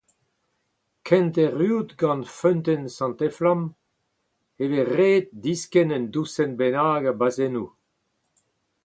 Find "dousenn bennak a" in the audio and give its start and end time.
6.13-7.13